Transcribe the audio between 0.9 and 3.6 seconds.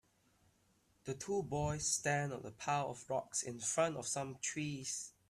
The two boys stand on a pile of rocks in